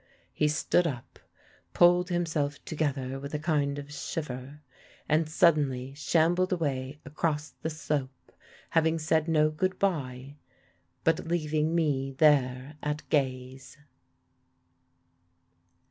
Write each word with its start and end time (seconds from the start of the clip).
He 0.33 0.47
stood 0.47 0.87
up, 0.87 1.19
pulled 1.75 2.09
himself 2.09 2.65
together 2.65 3.19
with 3.19 3.35
a 3.35 3.37
kind 3.37 3.77
of 3.77 3.93
shiver, 3.93 4.61
and 5.07 5.29
suddenly 5.29 5.93
shambled 5.93 6.51
away 6.51 6.97
across 7.05 7.51
the 7.61 7.69
slope, 7.69 8.31
having 8.71 8.97
said 8.97 9.27
no 9.27 9.51
good 9.51 9.77
bye, 9.77 10.37
but 11.03 11.27
leaving 11.27 11.75
me 11.75 12.13
there 12.17 12.77
at 12.81 13.07
gaze. 13.11 13.77